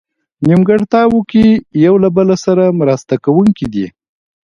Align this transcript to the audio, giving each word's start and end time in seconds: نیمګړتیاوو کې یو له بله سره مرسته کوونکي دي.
نیمګړتیاوو 0.47 1.19
کې 1.31 1.45
یو 1.85 1.93
له 2.03 2.09
بله 2.17 2.35
سره 2.45 2.75
مرسته 2.79 3.13
کوونکي 3.25 3.67
دي. 3.73 3.87